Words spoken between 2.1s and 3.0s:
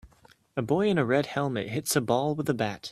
with a bat